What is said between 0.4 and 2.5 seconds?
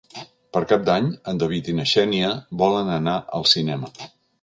Per Cap d'Any en David i na Xènia